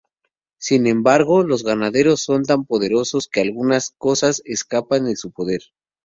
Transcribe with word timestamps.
Sin 0.59 0.87
embargo, 0.87 1.43
los 1.43 1.61
ganaderos 1.63 2.23
son 2.23 2.43
tan 2.43 2.65
poderosos 2.65 3.27
que 3.27 3.39
algunas 3.39 3.91
cosas 3.99 4.41
escapan 4.45 5.05
de 5.05 5.15
su 5.15 5.29
poder. 5.29 5.61